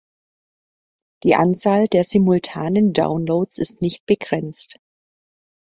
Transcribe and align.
Die 1.23 1.35
Anzahl 1.35 1.87
der 1.87 2.03
simultanen 2.03 2.91
Downloads 2.93 3.59
ist 3.59 3.83
nicht 3.83 4.03
begrenzt. 4.07 4.79